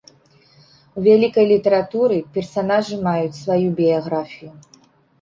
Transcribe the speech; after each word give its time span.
У 1.01 1.03
вялікай 1.07 1.45
літаратуры 1.53 2.17
персанажы 2.39 3.01
маюць 3.07 3.39
сваю 3.45 3.63
біяграфію. 3.85 4.51